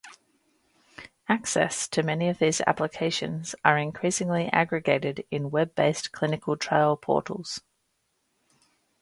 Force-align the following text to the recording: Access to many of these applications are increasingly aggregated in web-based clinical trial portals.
Access 1.29 1.87
to 1.89 2.01
many 2.01 2.27
of 2.27 2.39
these 2.39 2.59
applications 2.61 3.53
are 3.63 3.77
increasingly 3.77 4.47
aggregated 4.47 5.23
in 5.29 5.51
web-based 5.51 6.11
clinical 6.11 6.57
trial 6.57 6.97
portals. 6.97 7.61